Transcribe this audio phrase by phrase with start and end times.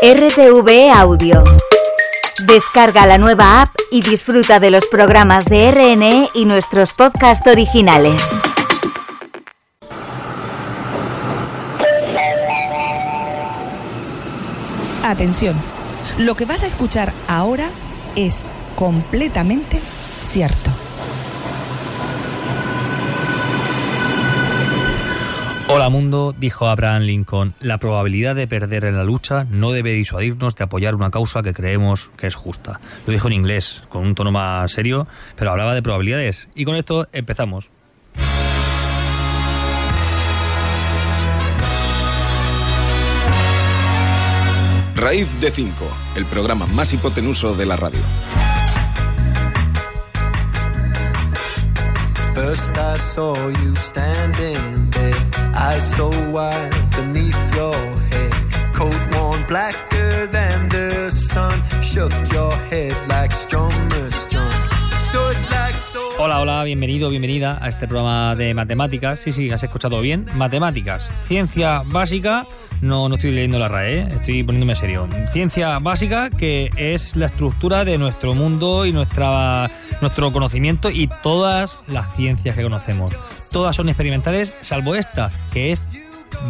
[0.00, 1.42] RTV Audio.
[2.46, 8.22] Descarga la nueva app y disfruta de los programas de RNE y nuestros podcasts originales.
[15.02, 15.56] Atención,
[16.18, 17.68] lo que vas a escuchar ahora
[18.14, 18.42] es
[18.76, 19.80] completamente
[20.20, 20.70] cierto.
[25.70, 30.56] Hola mundo, dijo Abraham Lincoln, la probabilidad de perder en la lucha no debe disuadirnos
[30.56, 32.80] de apoyar una causa que creemos que es justa.
[33.04, 36.48] Lo dijo en inglés, con un tono más serio, pero hablaba de probabilidades.
[36.54, 37.68] Y con esto empezamos.
[44.96, 45.74] Raíz de 5,
[46.16, 48.00] el programa más hipotenuso de la radio.
[52.34, 55.47] First I saw you standing there,
[56.96, 57.74] beneath your
[58.10, 58.32] head.
[58.74, 63.32] Coat worn blacker than the sun, shook your head like.
[66.18, 69.20] Hola, hola, bienvenido, bienvenida a este programa de matemáticas.
[69.20, 70.26] Sí, sí, has escuchado bien.
[70.34, 72.44] Matemáticas, ciencia básica.
[72.80, 74.08] No, no estoy leyendo la RAE, ¿eh?
[74.10, 75.08] estoy poniéndome serio.
[75.32, 81.78] Ciencia básica que es la estructura de nuestro mundo y nuestra, nuestro conocimiento y todas
[81.88, 83.14] las ciencias que conocemos.
[83.50, 85.86] Todas son experimentales, salvo esta, que es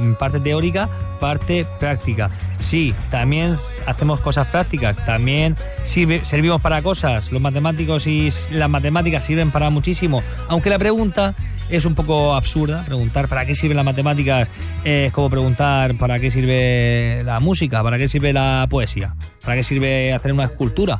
[0.00, 0.88] mm, parte teórica,
[1.20, 2.30] parte práctica.
[2.58, 7.30] Sí, también hacemos cosas prácticas, también sirve- servimos para cosas.
[7.32, 11.34] Los matemáticos y las matemáticas sirven para muchísimo, aunque la pregunta
[11.70, 12.82] es un poco absurda.
[12.84, 14.48] Preguntar para qué sirven las matemáticas
[14.84, 19.62] es como preguntar para qué sirve la música, para qué sirve la poesía, para qué
[19.64, 20.98] sirve hacer una escultura.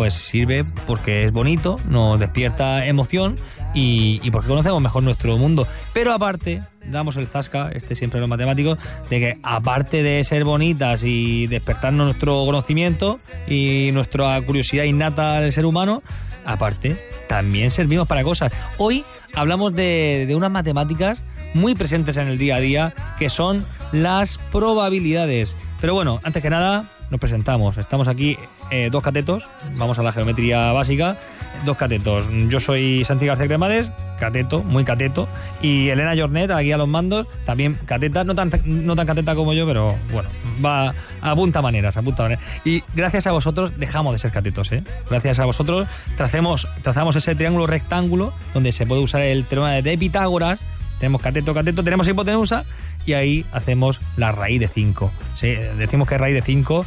[0.00, 3.36] Pues sirve porque es bonito, nos despierta emoción
[3.74, 5.66] y, porque conocemos mejor nuestro mundo.
[5.92, 8.78] Pero aparte, damos el zasca, este siempre los matemáticos,
[9.10, 15.52] de que aparte de ser bonitas y despertarnos nuestro conocimiento y nuestra curiosidad innata del
[15.52, 16.02] ser humano,
[16.46, 16.96] aparte,
[17.28, 18.54] también servimos para cosas.
[18.78, 19.04] Hoy
[19.34, 21.20] hablamos de unas matemáticas
[21.52, 25.54] muy presentes en el día a día, que son las probabilidades.
[25.78, 27.76] Pero bueno, antes que nada, nos presentamos.
[27.76, 28.38] Estamos aquí
[28.70, 31.16] eh, dos catetos, vamos a la geometría básica,
[31.64, 32.26] dos catetos.
[32.48, 35.28] Yo soy Santi García Cremades, cateto, muy cateto,
[35.60, 39.52] y Elena Jornet, aquí a los mandos, también cateta, no tan, no tan cateta como
[39.52, 40.28] yo, pero bueno,
[40.64, 42.44] va a punta maneras, a punta maneras.
[42.64, 44.82] Y gracias a vosotros dejamos de ser catetos, ¿eh?
[45.08, 49.98] Gracias a vosotros tracemos, trazamos ese triángulo rectángulo donde se puede usar el teorema de
[49.98, 50.60] Pitágoras,
[51.00, 52.64] tenemos cateto, cateto, tenemos hipotenusa
[53.06, 55.10] y ahí hacemos la raíz de 5.
[55.36, 56.84] Sí, decimos que es raíz de 5,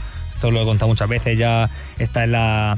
[0.52, 2.78] lo he contado muchas veces, ya está en la,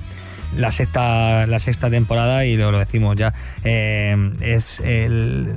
[0.56, 3.34] la sexta la sexta temporada y lo, lo decimos ya.
[3.64, 5.54] Eh, es el,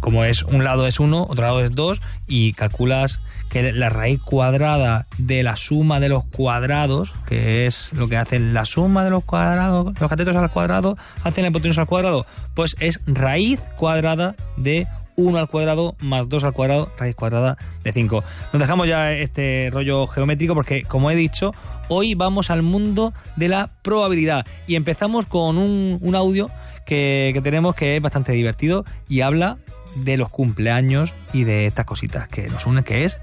[0.00, 3.20] como es un lado es 1, otro lado es 2 y calculas
[3.52, 8.54] que la raíz cuadrada de la suma de los cuadrados, que es lo que hacen
[8.54, 12.24] la suma de los cuadrados, los catetos al cuadrado, hacen la hipotenusa al cuadrado,
[12.54, 14.86] pues es raíz cuadrada de
[15.16, 18.24] 1 al cuadrado más 2 al cuadrado, raíz cuadrada de 5.
[18.52, 21.52] Nos dejamos ya este rollo geométrico porque, como he dicho,
[21.88, 26.50] hoy vamos al mundo de la probabilidad y empezamos con un, un audio
[26.86, 29.58] que, que tenemos que es bastante divertido y habla
[29.96, 33.16] de los cumpleaños y de estas cositas que nos unen, que es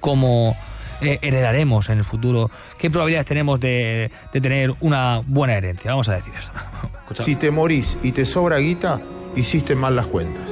[0.00, 0.56] cómo
[1.00, 5.90] eh, heredaremos en el futuro, qué probabilidades tenemos de, de tener una buena herencia.
[5.90, 6.50] Vamos a decir eso.
[7.24, 9.00] Si te morís y te sobra guita,
[9.36, 10.45] hiciste mal las cuentas.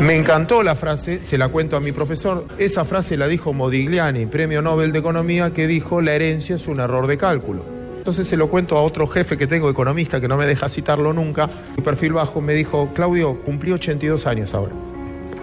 [0.00, 2.46] Me encantó la frase, se la cuento a mi profesor.
[2.56, 6.78] Esa frase la dijo Modigliani, premio Nobel de Economía, que dijo la herencia es un
[6.78, 7.64] error de cálculo.
[7.96, 11.12] Entonces se lo cuento a otro jefe que tengo, economista, que no me deja citarlo
[11.12, 11.50] nunca.
[11.76, 14.72] Mi perfil bajo me dijo, Claudio, cumplí 82 años ahora.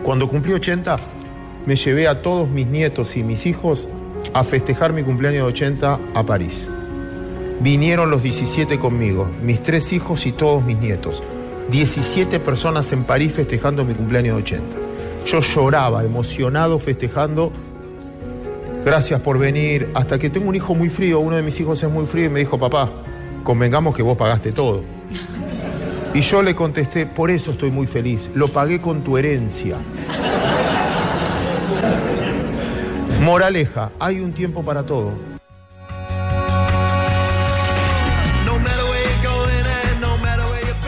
[0.03, 0.99] Cuando cumplí 80,
[1.65, 3.89] me llevé a todos mis nietos y mis hijos
[4.33, 6.65] a festejar mi cumpleaños de 80 a París.
[7.59, 11.21] Vinieron los 17 conmigo, mis tres hijos y todos mis nietos.
[11.71, 14.77] 17 personas en París festejando mi cumpleaños de 80.
[15.25, 17.51] Yo lloraba, emocionado, festejando.
[18.85, 19.89] Gracias por venir.
[19.95, 22.29] Hasta que tengo un hijo muy frío, uno de mis hijos es muy frío y
[22.29, 22.89] me dijo, papá,
[23.43, 24.83] convengamos que vos pagaste todo.
[26.13, 29.77] Y yo le contesté, por eso estoy muy feliz, lo pagué con tu herencia.
[33.21, 35.34] Moraleja, hay un tiempo para todo.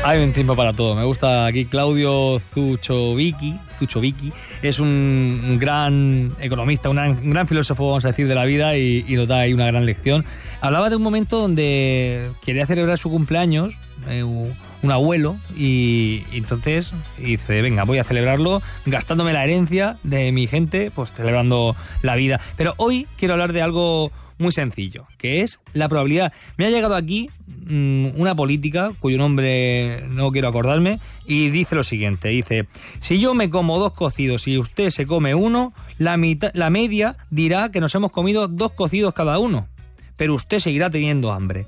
[0.04, 0.96] Hay un tiempo para todo.
[0.96, 8.10] Me gusta aquí Claudio Zuchovicki, Zuchovicki, es un, gran economista, un gran, filósofo, vamos a
[8.10, 10.26] decir, de la vida y, nos da ahí una gran lección.
[10.62, 13.74] Hablaba de un momento donde quería celebrar su cumpleaños,
[14.08, 20.48] eh, un abuelo, y entonces dice, venga, voy a celebrarlo gastándome la herencia de mi
[20.48, 22.40] gente, pues celebrando la vida.
[22.56, 26.34] Pero hoy quiero hablar de algo muy sencillo, que es la probabilidad.
[26.58, 31.84] Me ha llegado aquí mm, una política cuyo nombre no quiero acordarme y dice lo
[31.84, 32.68] siguiente, dice,
[33.00, 37.18] si yo me como dos cocidos y usted se come uno, la, mitad, la media
[37.30, 39.68] dirá que nos hemos comido dos cocidos cada uno,
[40.16, 41.68] pero usted seguirá teniendo hambre.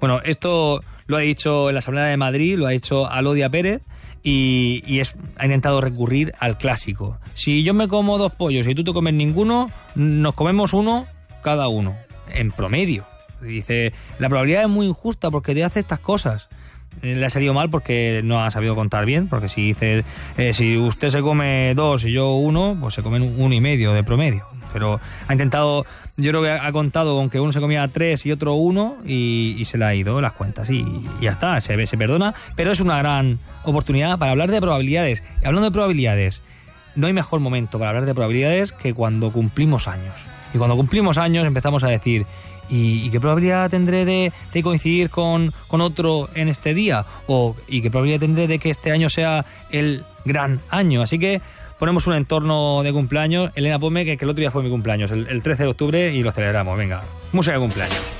[0.00, 3.82] Bueno, esto lo ha dicho en la Asamblea de Madrid, lo ha dicho Alodia Pérez
[4.22, 7.18] y, y es, ha intentado recurrir al clásico.
[7.34, 11.06] Si yo me como dos pollos y tú te comes ninguno, nos comemos uno
[11.42, 11.96] cada uno,
[12.34, 13.04] en promedio.
[13.40, 16.48] Dice, la probabilidad es muy injusta porque te hace estas cosas.
[17.02, 20.04] Eh, Le ha salido mal porque no ha sabido contar bien, porque si dice,
[20.36, 23.92] eh, si usted se come dos y yo uno, pues se comen uno y medio
[23.92, 24.44] de promedio.
[24.72, 25.86] Pero ha intentado,
[26.16, 29.62] yo creo que ha contado con que uno se comía tres y otro uno y,
[29.64, 32.80] se le ha ido las cuentas y, y ya está, se, se perdona, pero es
[32.80, 35.22] una gran oportunidad para hablar de probabilidades.
[35.42, 36.42] Y hablando de probabilidades,
[36.96, 40.27] no hay mejor momento para hablar de probabilidades que cuando cumplimos años.
[40.54, 42.26] Y cuando cumplimos años empezamos a decir,
[42.68, 47.04] ¿y, qué probabilidad tendré de, coincidir con, con otro en este día?
[47.26, 51.02] O ¿y qué probabilidad tendré de que este año sea el gran año?
[51.02, 51.40] Así que
[51.78, 53.50] ponemos un entorno de cumpleaños.
[53.54, 56.14] Elena, ponme que, que el otro día fue mi cumpleaños, el, el 13 de octubre,
[56.14, 56.76] y lo celebramos.
[56.76, 57.02] Venga,
[57.32, 58.17] música de cumpleaños.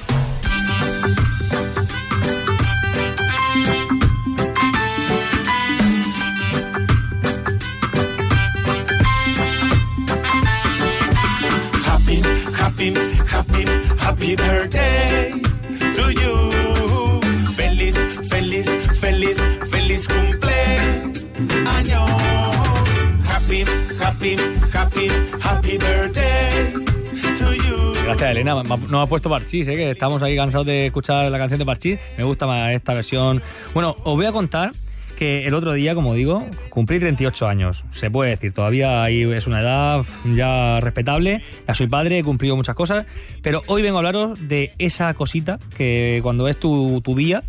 [28.05, 28.63] Gracias, Elena.
[28.63, 29.77] Me ha- puesto Parchís, ¿eh?
[29.77, 31.99] que estamos ahí cansados de escuchar la canción de Parchís.
[32.17, 33.43] Me gusta más esta versión.
[33.75, 34.71] Bueno, os voy a contar
[35.19, 37.85] que el otro día, como digo, cumplí 38 años.
[37.91, 40.05] Se puede decir, todavía ahí es una edad
[40.35, 41.43] ya respetable.
[41.67, 43.05] Ya soy padre, he cumplido muchas cosas.
[43.43, 47.43] Pero hoy vengo a hablaros de esa cosita que cuando es tu día,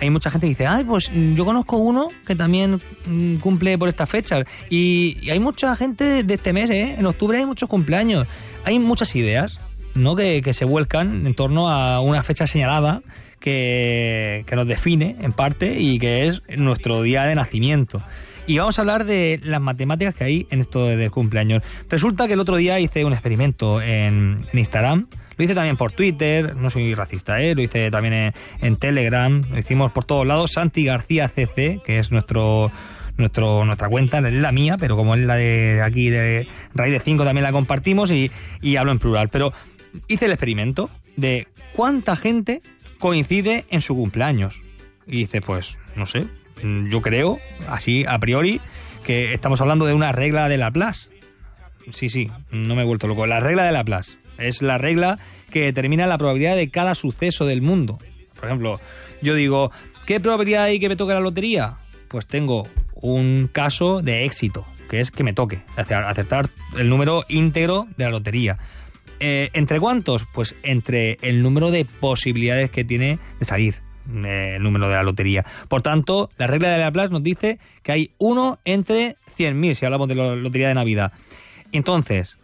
[0.00, 3.76] hay mucha gente que dice, ay, pues mm, yo conozco uno que también mm, cumple
[3.78, 4.44] por estas fechas.
[4.70, 6.96] Y, hay mucha gente de este mes, ¿eh?
[6.98, 8.26] En octubre hay muchos cumpleaños.
[8.64, 9.58] Hay muchas ideas,
[9.94, 10.16] ¿no?
[10.16, 13.02] Que, que se vuelcan en torno a una fecha señalada
[13.40, 18.00] que, que nos define, en parte, y que es nuestro día de nacimiento.
[18.46, 21.62] Y vamos a hablar de las matemáticas que hay en esto del cumpleaños.
[21.90, 25.06] Resulta que el otro día hice un experimento en, en Instagram.
[25.38, 27.54] Lo hice también por Twitter, no soy racista, ¿eh?
[27.54, 30.50] lo hice también en, Telegram, lo hicimos por todos lados.
[30.50, 32.72] Santi García CC, que es nuestro,
[33.16, 36.98] nuestro, nuestra cuenta, es la mía, pero como es la de aquí de Raíz de
[36.98, 39.28] 5 también la compartimos y, y hablo en plural.
[39.28, 39.52] Pero
[40.08, 42.60] hice el experimento de cuánta gente
[42.98, 44.60] coincide en su cumpleaños.
[45.06, 46.26] Y dice, pues, no sé,
[46.90, 47.38] yo creo,
[47.68, 48.60] así a priori,
[49.04, 51.10] que estamos hablando de una regla de Laplace.
[51.92, 53.24] Sí, sí, no me he vuelto loco.
[53.28, 55.18] La regla de Laplace es la regla
[55.50, 57.98] que determina la probabilidad de cada suceso del mundo.
[58.36, 58.80] Por ejemplo,
[59.22, 59.72] yo digo,
[60.06, 61.76] ¿qué probabilidad hay que me toque la lotería?
[62.08, 67.24] Pues tengo un caso de éxito, que es que me toque, ace- aceptar el número
[67.28, 68.58] íntegro de la lotería.
[69.20, 70.26] Eh, ¿Entre cuántos?
[70.32, 73.74] Pues entre el número de posibilidades que tiene de salir
[74.24, 75.44] eh, el número de la lotería.
[75.68, 80.06] Por tanto, la regla de Laplace nos dice que hay uno entre 100.000 si hablamos
[80.08, 81.12] de la lotería de Navidad.
[81.72, 82.36] Entonces,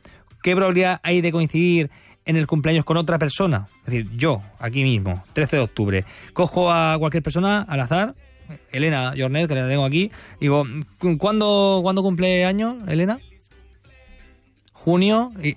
[0.45, 1.91] ¿qué probabilidad hay de coincidir
[2.27, 3.67] en el cumpleaños con otra persona?
[3.81, 8.15] Es decir, yo, aquí mismo, 13 de octubre, cojo a cualquier persona al azar,
[8.71, 10.65] Elena Jornet, que la tengo aquí, digo,
[10.99, 13.19] "¿Cu- ¿cuándo, ¿cuándo cumple años, Elena?
[14.73, 15.57] Junio y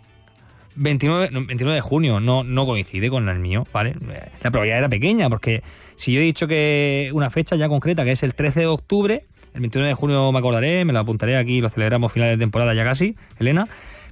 [0.75, 3.95] 29, no, 29 de junio, no, no coincide con el mío, ¿vale?
[4.41, 5.63] La probabilidad era pequeña, porque
[5.95, 9.25] si yo he dicho que una fecha ya concreta, que es el 13 de octubre,
[9.53, 12.73] el 29 de junio me acordaré, me lo apuntaré aquí, lo celebramos final de temporada
[12.73, 13.67] ya casi, Elena,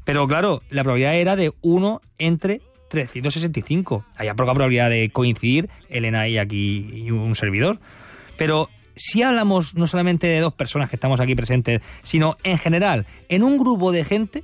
[0.06, 4.06] pero claro, la probabilidad era de 1 entre 365.
[4.18, 7.80] Había poca probabilidad de coincidir Elena y aquí y un servidor.
[8.38, 13.06] Pero si hablamos no solamente de dos personas que estamos aquí presentes, sino en general,
[13.30, 14.44] en un grupo de gente,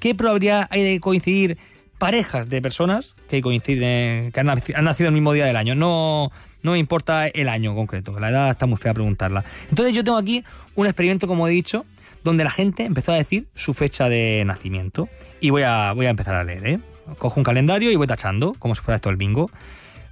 [0.00, 1.58] ¿qué probabilidad hay de coincidir
[1.98, 5.74] parejas de personas que coinciden, que han, naci- han nacido el mismo día del año?
[5.76, 9.44] No, no me importa el año concreto, la edad está muy fea preguntarla.
[9.68, 10.42] Entonces yo tengo aquí
[10.74, 11.84] un experimento, como he dicho,
[12.24, 15.08] donde la gente empezó a decir su fecha de nacimiento.
[15.40, 16.78] Y voy a, voy a empezar a leer, ¿eh?
[17.18, 19.50] Cojo un calendario y voy tachando, como si fuera esto el bingo.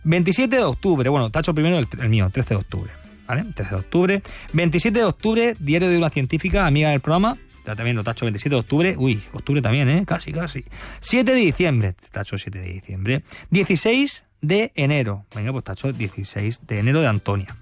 [0.05, 2.91] 27 de octubre, bueno, tacho primero el, el mío, 13 de octubre,
[3.27, 3.45] ¿vale?
[3.55, 4.23] 13 de octubre.
[4.53, 7.37] 27 de octubre, diario de una científica, amiga del programa,
[7.77, 8.95] también lo tacho 27 de octubre.
[8.97, 10.05] Uy, octubre también, ¿eh?
[10.07, 10.65] Casi, casi.
[11.01, 11.95] 7 de diciembre.
[12.11, 13.23] Tacho 7 de diciembre.
[13.51, 15.25] 16 de enero.
[15.35, 17.55] Venga, pues tacho 16 de enero de Antonia.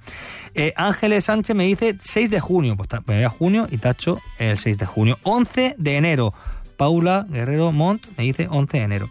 [0.55, 2.77] Eh, Ángeles Sánchez me dice 6 de junio.
[2.77, 5.19] Pues me voy a junio y tacho el 6 de junio.
[5.23, 6.33] 11 de enero.
[6.77, 9.11] Paula Guerrero Montt me dice 11 de enero.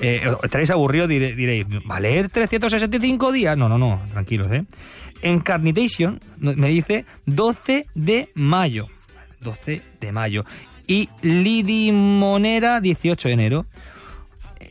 [0.00, 3.56] Eh, estaréis aburridos, dire- diréis, ¿va leer 365 días?
[3.56, 4.64] No, no, no, tranquilos, ¿eh?
[5.22, 8.86] Encarnitation me dice 12 de mayo.
[9.40, 10.44] 12 de mayo.
[10.86, 13.66] Y Lidimonera, 18 de enero.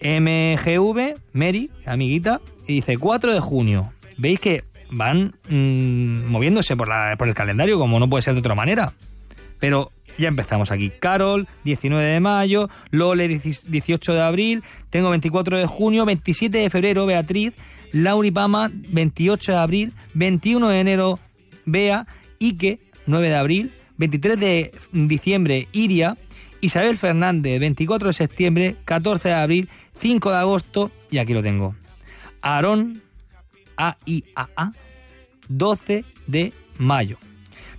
[0.01, 3.91] MGV, Mary, amiguita, y dice 4 de junio.
[4.17, 8.39] Veis que van mm, moviéndose por, la- por el calendario como no puede ser de
[8.39, 8.93] otra manera.
[9.59, 10.91] Pero ya empezamos aquí.
[10.99, 17.05] Carol, 19 de mayo, Lole, 18 de abril, tengo 24 de junio, 27 de febrero,
[17.05, 17.53] Beatriz,
[17.91, 21.19] Lauri Pama, 28 de abril, 21 de enero,
[21.65, 22.05] Bea,
[22.39, 26.17] Ike, 9 de abril, 23 de diciembre, Iria,
[26.61, 31.75] Isabel Fernández, 24 de septiembre, 14 de abril, 5 de agosto, y aquí lo tengo.
[32.41, 33.01] Aarón,
[33.77, 34.71] A-I-A-A,
[35.49, 37.17] 12 de mayo.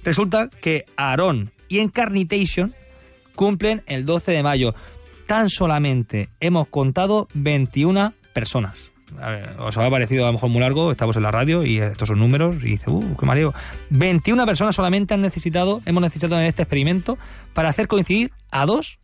[0.04, 2.74] Resulta que Aarón y Encarnitation
[3.34, 4.74] cumplen el 12 de mayo.
[5.26, 8.90] Tan solamente hemos contado 21 personas.
[9.58, 12.18] Os ha parecido a lo mejor muy largo, estamos en la radio y estos son
[12.18, 13.54] números y dice, uh, qué mareo.
[13.90, 17.18] 21 personas solamente han necesitado, hemos necesitado en este experimento
[17.54, 18.98] para hacer coincidir a dos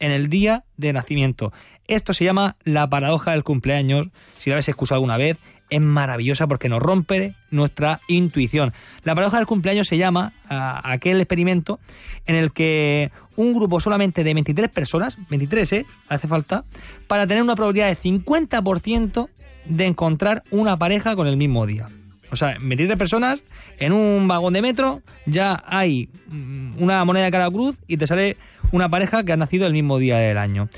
[0.00, 1.52] en el día de nacimiento.
[1.86, 4.08] Esto se llama la paradoja del cumpleaños.
[4.38, 5.38] Si lo habéis escuchado alguna vez,
[5.70, 8.72] es maravillosa porque nos rompe nuestra intuición.
[9.04, 11.78] La paradoja del cumpleaños se llama aquel experimento
[12.26, 15.86] en el que un grupo solamente de 23 personas, 23, ¿eh?
[16.08, 16.64] Hace falta,
[17.06, 19.28] para tener una probabilidad de 50%
[19.66, 21.88] de encontrar una pareja con el mismo día.
[22.32, 23.42] O sea, 23 personas
[23.78, 28.06] en un vagón de metro, ya hay mm, una moneda de cara cruz y te
[28.06, 28.36] sale
[28.72, 30.68] una pareja que ha nacido el mismo día del año.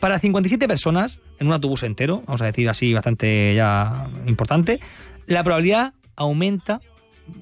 [0.00, 4.80] Para 57 personas, en un autobús entero, vamos a decir así bastante ya importante,
[5.26, 6.80] la probabilidad aumenta,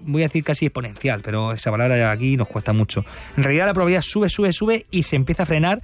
[0.04, 3.04] voy a decir casi exponencial, pero esa palabra aquí nos cuesta mucho.
[3.36, 5.80] En realidad la probabilidad sube, sube, sube y se empieza a frenar.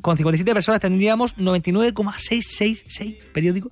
[0.00, 3.70] Con 57 personas tendríamos 99,666 periódico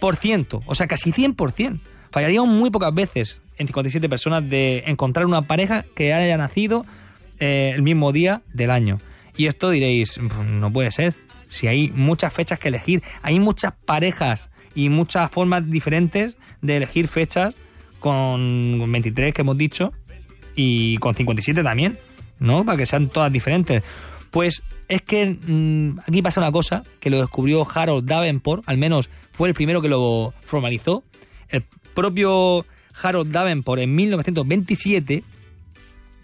[0.00, 1.80] por ciento, o sea, casi 100%.
[2.10, 6.86] Fallaríamos muy pocas veces en 57 personas de encontrar una pareja que haya nacido
[7.40, 9.00] eh, el mismo día del año.
[9.36, 11.14] Y esto diréis, "Pues no puede ser.
[11.50, 17.08] Si hay muchas fechas que elegir, hay muchas parejas y muchas formas diferentes de elegir
[17.08, 17.54] fechas
[18.00, 19.92] con 23 que hemos dicho
[20.54, 21.98] y con 57 también,
[22.38, 22.64] ¿no?
[22.64, 23.82] Para que sean todas diferentes.
[24.30, 29.08] Pues es que mm, aquí pasa una cosa que lo descubrió Harold Davenport, al menos
[29.30, 31.04] fue el primero que lo formalizó.
[31.98, 32.64] Propio
[33.02, 35.24] Harold Davenport en 1927,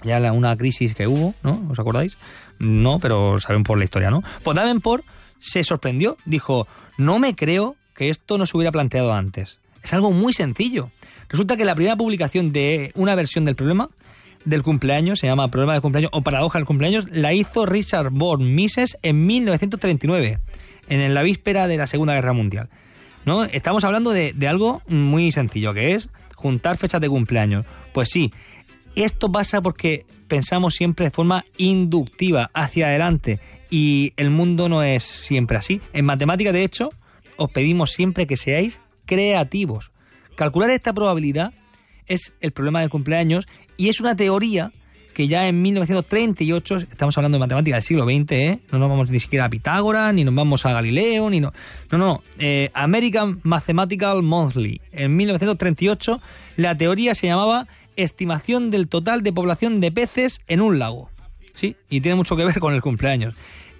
[0.05, 1.67] ya una crisis que hubo, ¿no?
[1.69, 2.17] ¿Os acordáis?
[2.61, 4.23] No, pero saben por la historia, ¿no?
[4.45, 5.05] Pues Davenport
[5.41, 9.59] se sorprendió, dijo, no me creo que esto no se hubiera planteado antes.
[9.83, 10.93] Es algo muy sencillo.
[11.29, 13.91] Resulta que la primera publicación de una versión del problema
[14.45, 18.45] del cumpleaños, se llama Problema del cumpleaños o Paradoja del cumpleaños, la hizo Richard Bourne
[18.45, 20.39] Mises en 1939,
[20.89, 22.69] en la víspera de la Segunda Guerra Mundial.
[23.25, 23.45] ¿No?
[23.45, 27.65] Estamos hablando de, de algo muy sencillo, que es juntar fechas de cumpleaños.
[27.93, 28.33] Pues sí,
[28.97, 33.41] esto pasa porque pensamos siempre de forma inductiva, hacia adelante,
[33.71, 35.81] y el mundo no es siempre así.
[35.93, 36.91] En matemática, de hecho,
[37.37, 39.91] os pedimos siempre que seáis creativos.
[40.37, 41.53] Calcular esta probabilidad
[42.07, 44.73] es el problema del cumpleaños y es una teoría
[45.15, 48.61] que ya en 1938, estamos hablando de matemática del siglo XX, ¿eh?
[48.71, 51.53] no nos vamos ni siquiera a Pitágoras, ni nos vamos a Galileo, ni no.
[51.91, 54.81] No, no, eh, American Mathematical Monthly.
[54.93, 56.21] En 1938
[56.57, 57.67] la teoría se llamaba
[57.97, 61.09] estimación del total de población de peces en un lago.
[61.55, 63.35] Sí, y tiene mucho que ver con el cumpleaños.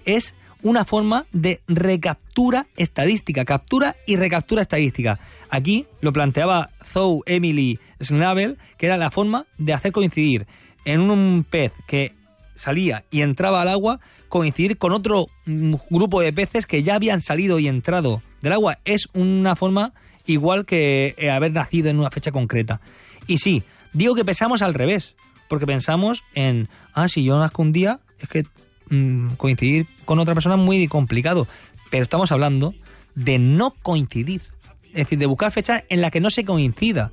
[0.05, 5.19] Es una forma de recaptura estadística, captura y recaptura estadística.
[5.49, 10.47] Aquí lo planteaba Zoe Emily Schnabel, que era la forma de hacer coincidir
[10.85, 12.13] en un pez que
[12.55, 13.99] salía y entraba al agua,
[14.29, 18.79] coincidir con otro grupo de peces que ya habían salido y entrado del agua.
[18.85, 19.93] Es una forma
[20.25, 22.81] igual que eh, haber nacido en una fecha concreta.
[23.27, 23.63] Y sí,
[23.93, 25.15] digo que pensamos al revés,
[25.47, 28.43] porque pensamos en, ah, si yo nazco un día, es que
[28.89, 31.47] mm, coincidir con otra persona es muy complicado.
[31.91, 32.73] Pero estamos hablando
[33.13, 34.41] de no coincidir.
[34.87, 37.11] Es decir, de buscar fechas en las que no se coincida.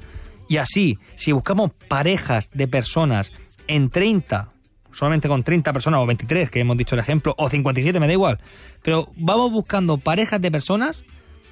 [0.48, 3.32] Y así, si buscamos parejas de personas
[3.66, 4.48] en 30,
[4.92, 8.12] solamente con 30 personas, o 23, que hemos dicho el ejemplo, o 57, me da
[8.12, 8.38] igual.
[8.82, 11.04] Pero vamos buscando parejas de personas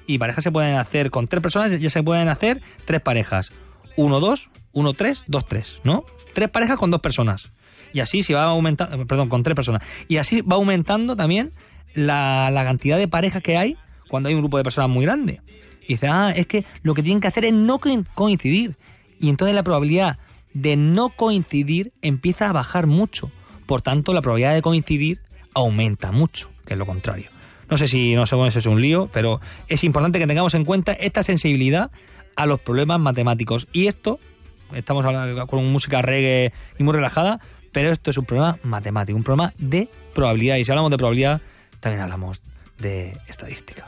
[0.07, 3.51] y parejas se pueden hacer con tres personas, ya se pueden hacer tres parejas.
[3.95, 6.03] Uno, dos, uno, tres, dos, tres, ¿no?
[6.33, 7.51] Tres parejas con dos personas.
[7.93, 9.83] Y así se va aumentando, perdón, con tres personas.
[10.07, 11.51] Y así va aumentando también
[11.93, 13.75] la, la cantidad de parejas que hay
[14.07, 15.41] cuando hay un grupo de personas muy grande.
[15.83, 18.77] Y dice, ah, es que lo que tienen que hacer es no co- coincidir.
[19.19, 20.19] Y entonces la probabilidad
[20.53, 23.31] de no coincidir empieza a bajar mucho.
[23.65, 25.19] Por tanto, la probabilidad de coincidir
[25.53, 27.29] aumenta mucho, que es lo contrario.
[27.69, 29.39] No sé si no sé eso es un lío, pero
[29.69, 31.89] es importante que tengamos en cuenta esta sensibilidad
[32.35, 33.67] a los problemas matemáticos.
[33.71, 34.19] Y esto,
[34.73, 37.39] estamos hablando con música reggae y muy relajada,
[37.71, 40.57] pero esto es un problema matemático, un problema de probabilidad.
[40.57, 41.41] Y si hablamos de probabilidad,
[41.79, 42.41] también hablamos
[42.77, 43.87] de estadística.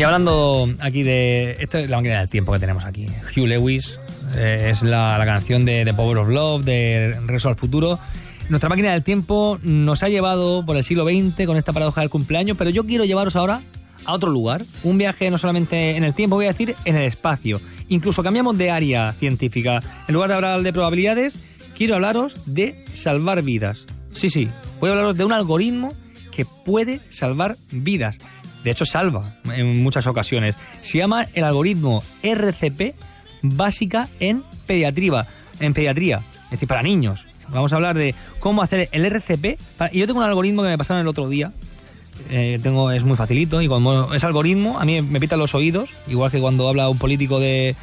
[0.00, 1.58] Y hablando aquí de.
[1.60, 3.04] Esto es la máquina del tiempo que tenemos aquí.
[3.36, 3.98] Hugh Lewis
[4.34, 7.98] eh, es la, canción de The Power of Love, de Regreso al Futuro.
[8.48, 12.08] Nuestra máquina del tiempo nos ha llevado por el siglo XX con esta paradoja del
[12.08, 13.60] cumpleaños, pero yo quiero llevaros ahora
[14.06, 14.64] a otro lugar.
[14.84, 17.60] Un viaje no solamente en el tiempo, voy a decir en el espacio.
[17.90, 19.80] Incluso cambiamos de área científica.
[20.08, 21.38] En lugar de hablar de probabilidades,
[21.76, 23.84] quiero hablaros de salvar vidas.
[24.12, 24.48] Sí, sí,
[24.80, 25.92] voy a hablaros de un algoritmo
[26.30, 28.18] que puede salvar vidas.
[28.64, 30.56] De hecho, salva en muchas ocasiones.
[30.82, 32.94] Se llama el algoritmo RCP
[33.42, 35.26] básica en pediatría,
[35.60, 37.26] en pediatría, es decir, para niños.
[37.48, 39.58] Vamos a hablar de cómo hacer el RCP.
[39.92, 41.52] Y yo tengo un algoritmo que me pasaron el otro día.
[42.28, 45.88] Eh, tengo, es muy facilito y cuando es algoritmo, a mí me pitan los oídos,
[46.06, 47.76] igual que cuando habla un político de,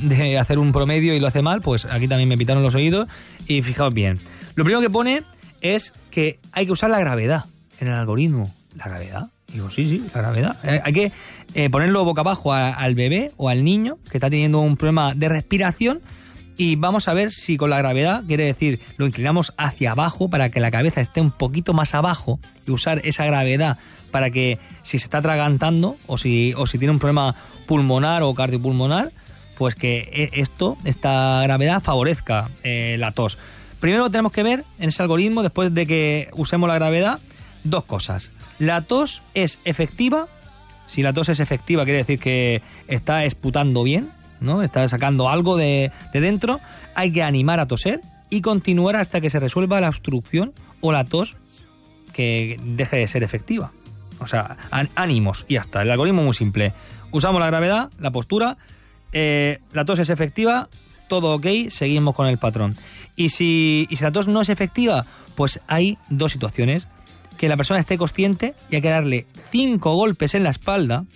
[0.00, 3.08] de hacer un promedio y lo hace mal, pues aquí también me pitaron los oídos
[3.48, 4.20] y fijaos bien.
[4.54, 5.24] Lo primero que pone
[5.60, 7.46] es que hay que usar la gravedad
[7.80, 8.54] en el algoritmo.
[8.76, 9.28] ¿La gravedad?
[9.52, 10.56] Digo, sí, sí, la gravedad.
[10.64, 11.12] Eh, hay que
[11.54, 15.28] eh, ponerlo boca abajo al bebé o al niño que está teniendo un problema de
[15.28, 16.00] respiración
[16.56, 20.50] y vamos a ver si con la gravedad, quiere decir, lo inclinamos hacia abajo para
[20.50, 23.78] que la cabeza esté un poquito más abajo y usar esa gravedad
[24.10, 27.34] para que si se está atragantando o si, o si tiene un problema
[27.66, 29.12] pulmonar o cardiopulmonar,
[29.56, 33.38] pues que eh, esto, esta gravedad favorezca la tos.
[33.80, 37.20] Primero tenemos que ver en ese algoritmo, después de que usemos la gravedad,
[37.64, 38.30] dos cosas.
[38.58, 40.28] La tos es efectiva.
[40.86, 44.10] Si la tos es efectiva, quiere decir que está esputando bien,
[44.40, 44.62] ¿no?
[44.62, 46.60] Está sacando algo de, de dentro.
[46.94, 51.04] Hay que animar a toser y continuar hasta que se resuelva la obstrucción o la
[51.04, 51.36] tos
[52.12, 53.72] que deje de ser efectiva.
[54.20, 55.82] O sea, án- ánimos y ya está.
[55.82, 56.72] El algoritmo muy simple.
[57.10, 58.56] Usamos la gravedad, la postura,
[59.12, 60.68] eh, la tos es efectiva,
[61.08, 62.76] todo ok, seguimos con el patrón.
[63.16, 66.88] Y si, y si la tos no es efectiva, pues hay dos situaciones.
[67.42, 71.06] Que la persona esté consciente y hay que darle cinco golpes en la espalda.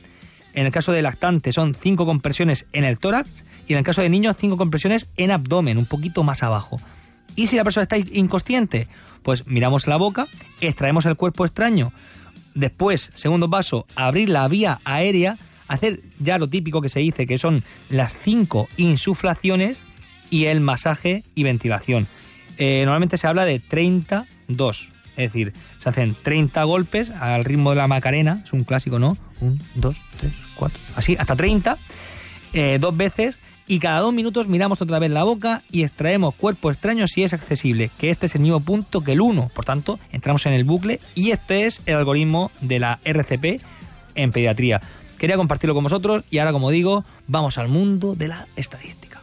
[0.55, 4.03] En el caso de lactante son cinco compresiones en el tórax y en el caso
[4.03, 6.81] de niños cinco compresiones en abdomen, un poquito más abajo.
[7.37, 8.89] Y si la persona está inconsciente,
[9.23, 10.27] pues miramos la boca,
[10.61, 11.93] extraemos el cuerpo extraño.
[12.57, 17.39] Después, segundo paso, abrir la vía aérea, hacer ya lo típico que se dice, que
[17.39, 19.85] son las cinco insuflaciones
[20.29, 22.09] y el masaje y ventilación.
[22.59, 27.77] Eh, normalmente se habla de 32, es decir, se hacen 30 golpes al ritmo de
[27.77, 29.17] la Macarena, es un clásico, ¿no?
[29.41, 31.79] 1, 2, 3, 4, así, hasta 30,
[32.53, 36.71] eh, dos veces, y cada dos minutos miramos otra vez la boca y extraemos cuerpo
[36.71, 39.99] extraño si es accesible, que este es el mismo punto que el 1, por tanto,
[40.13, 43.61] entramos en el bucle y este es el algoritmo de la RCP
[44.15, 44.81] en pediatría.
[45.19, 49.16] Quería compartirlo con vosotros y ahora, como digo, vamos al mundo de la estadística.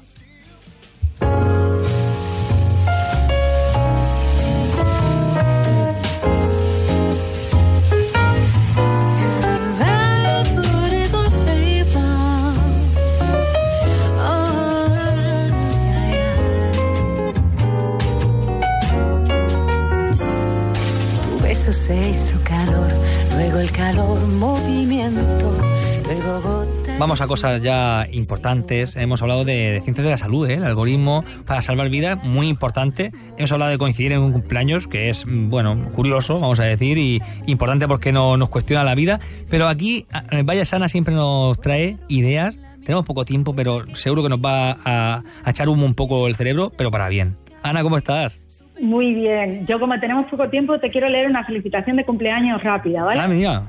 [27.14, 28.96] Vamos a cosas ya importantes.
[28.96, 30.56] Hemos hablado de, de ciencias de la salud, ¿eh?
[30.56, 33.12] el algoritmo para salvar vidas, muy importante.
[33.38, 36.98] Hemos hablado de coincidir en un cumpleaños, que es, mm, bueno, curioso, vamos a decir,
[36.98, 39.20] y importante porque no, nos cuestiona la vida.
[39.48, 40.08] Pero aquí,
[40.44, 42.58] Vaya Sana siempre nos trae ideas.
[42.84, 46.36] Tenemos poco tiempo, pero seguro que nos va a, a echar humo un poco el
[46.36, 47.38] cerebro, pero para bien.
[47.62, 48.42] Ana, ¿cómo estás?
[48.82, 49.68] Muy bien.
[49.68, 53.46] Yo, como tenemos poco tiempo, te quiero leer una felicitación de cumpleaños rápida, ¿vale?
[53.46, 53.62] Ah.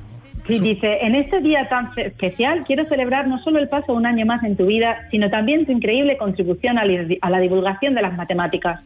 [0.47, 4.25] Sí, dice, en este día tan especial quiero celebrar no solo el paso un año
[4.25, 8.83] más en tu vida, sino también tu increíble contribución a la, divulgación de las matemáticas.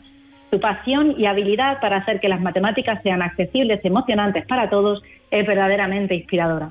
[0.52, 5.04] Tu pasión y habilidad para hacer que las matemáticas sean accesibles y emocionantes para todos
[5.30, 6.70] es verdaderamente inspiradora.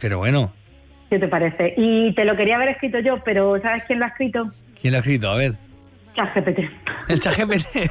[0.00, 0.52] Pero bueno,
[1.10, 1.74] ¿Qué te parece?
[1.76, 4.50] Y te lo quería haber escrito yo, pero ¿sabes quién lo ha escrito?
[4.80, 5.30] ¿quién lo ha escrito?
[5.30, 5.54] A ver.
[6.14, 6.58] ChatGPT.
[7.08, 7.90] El ChatGPT.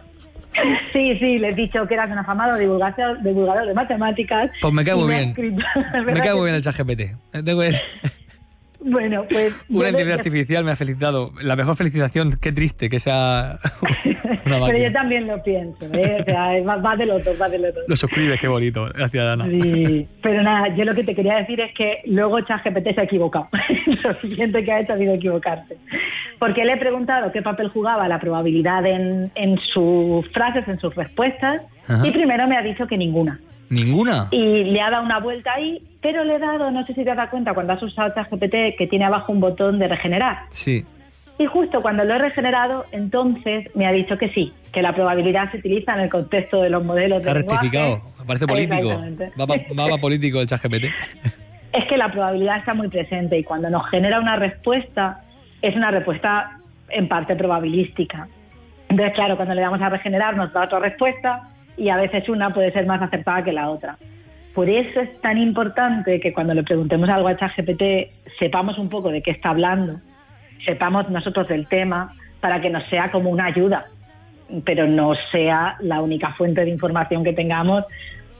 [0.92, 4.50] Sí, sí, le he dicho que eras un afamado divulgador, divulgador de matemáticas.
[4.60, 5.34] Pues me cae muy bien.
[5.92, 6.62] Me ¿verdad cae muy bien el?
[6.62, 7.02] ChatGPT.
[8.82, 9.54] Bueno, pues...
[9.68, 11.32] Una inteligencia artificial me ha felicitado.
[11.42, 13.58] La mejor felicitación, qué triste que sea
[14.46, 16.16] una Pero yo también lo pienso, ¿eh?
[16.20, 17.84] O sea, va de los dos, va de los dos.
[17.86, 18.88] Lo suscribes, qué bonito.
[18.94, 19.44] Gracias, Ana.
[19.44, 23.04] Sí, pero nada, yo lo que te quería decir es que luego ChatGPT se ha
[23.04, 23.48] equivocado.
[24.02, 25.76] lo siguiente que ha hecho ha sido equivocarse.
[26.40, 30.92] Porque le he preguntado qué papel jugaba la probabilidad en, en sus frases, en sus
[30.96, 32.04] respuestas, Ajá.
[32.04, 33.38] y primero me ha dicho que ninguna.
[33.68, 34.26] ¿Ninguna?
[34.32, 37.10] Y le ha dado una vuelta ahí, pero le he dado, no sé si te
[37.12, 40.38] has dado cuenta cuando has usado ChatGPT, que tiene abajo un botón de regenerar.
[40.48, 40.84] Sí.
[41.38, 45.50] Y justo cuando lo he regenerado, entonces me ha dicho que sí, que la probabilidad
[45.52, 47.62] se utiliza en el contexto de los modelos Está de lenguaje.
[47.66, 48.26] rectificado.
[48.26, 48.88] Parece político.
[49.40, 50.84] Va pa- va pa político el ChatGPT.
[51.72, 55.20] Es que la probabilidad está muy presente y cuando nos genera una respuesta,
[55.62, 58.28] es una respuesta en parte probabilística.
[58.88, 61.42] Entonces, claro, cuando le damos a regenerar nos da otra respuesta
[61.76, 63.96] y a veces una puede ser más acertada que la otra.
[64.54, 69.10] Por eso es tan importante que cuando le preguntemos algo a ChatGPT sepamos un poco
[69.10, 70.00] de qué está hablando,
[70.64, 73.86] sepamos nosotros del tema, para que nos sea como una ayuda,
[74.64, 77.84] pero no sea la única fuente de información que tengamos,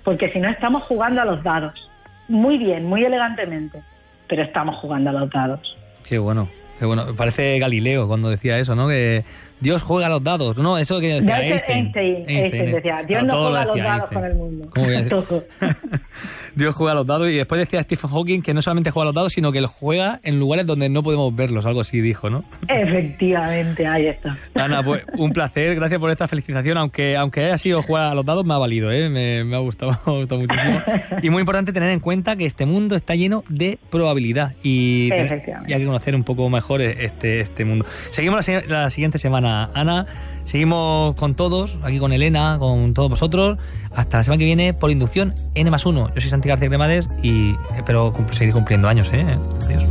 [0.04, 1.88] porque si no estamos jugando a los dados.
[2.28, 3.82] Muy bien, muy elegantemente,
[4.26, 5.76] pero estamos jugando a los dados.
[6.08, 6.48] Qué bueno.
[6.86, 7.14] Bueno.
[7.16, 8.88] Parece Galileo cuando decía eso, ¿no?
[8.88, 9.24] Que
[9.60, 10.56] Dios juega los dados.
[10.56, 12.16] No, eso que decía No, ese Einstein.
[12.16, 14.20] Einstein, Einstein decía, Dios no lo juega los dados Einstein.
[14.20, 14.70] con el mundo.
[16.54, 19.06] Dios juega a los dados y después decía Stephen Hawking que no solamente juega a
[19.06, 22.30] los dados, sino que los juega en lugares donde no podemos verlos, algo así dijo,
[22.30, 22.44] ¿no?
[22.68, 24.36] Efectivamente, ahí está.
[24.54, 28.24] Ana, pues un placer, gracias por esta felicitación, aunque aunque haya sido jugar a los
[28.24, 29.08] dados, me ha valido, ¿eh?
[29.08, 30.82] me, me ha gustado, me ha gustado muchísimo.
[31.22, 35.72] Y muy importante tener en cuenta que este mundo está lleno de probabilidad y, y
[35.72, 37.84] hay que conocer un poco mejor este, este mundo.
[38.10, 40.06] Seguimos la, la siguiente semana, Ana,
[40.44, 43.58] seguimos con todos, aquí con Elena, con todos vosotros,
[43.94, 46.14] hasta la semana que viene por inducción N más 1.
[46.14, 49.10] Yo soy Santi García Cremades y espero cum- seguir cumpliendo años.
[49.12, 49.26] ¿eh?
[49.66, 49.84] Adiós.